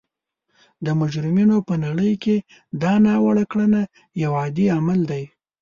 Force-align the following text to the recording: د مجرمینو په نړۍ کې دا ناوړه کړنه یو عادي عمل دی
د 0.85 0.87
مجرمینو 1.01 1.57
په 1.67 1.73
نړۍ 1.85 2.13
کې 2.23 2.35
دا 2.81 2.93
ناوړه 3.05 3.45
کړنه 3.51 3.81
یو 4.23 4.31
عادي 4.39 4.67
عمل 4.77 4.99
دی 5.11 5.23